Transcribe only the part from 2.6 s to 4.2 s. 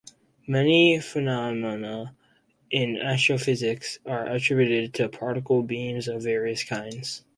in astrophysics